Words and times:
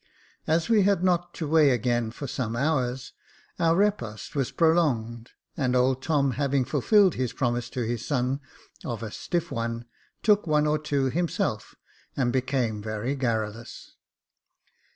As 0.47 0.67
we 0.67 0.81
had 0.81 1.03
not 1.03 1.31
to 1.35 1.47
weigh 1.47 1.69
again 1.69 2.09
for 2.09 2.25
some 2.25 2.55
hours, 2.55 3.13
our 3.59 3.75
repast 3.75 4.33
was 4.33 4.49
pro 4.51 4.71
longed, 4.73 5.29
and 5.55 5.75
old 5.75 6.01
Tom, 6.01 6.31
having 6.31 6.65
fulfilled 6.65 7.13
his 7.13 7.33
promise 7.33 7.69
to 7.69 7.85
his 7.85 8.03
son, 8.03 8.39
of 8.83 9.03
a 9.03 9.11
stiffs 9.11 9.51
oncy 9.51 9.85
took 10.23 10.47
one 10.47 10.65
or 10.65 10.79
two 10.79 11.11
himself, 11.11 11.75
and 12.17 12.33
became 12.33 12.81
very 12.81 13.15
garrulous. 13.15 13.91